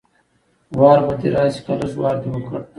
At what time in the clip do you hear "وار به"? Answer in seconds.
0.79-1.13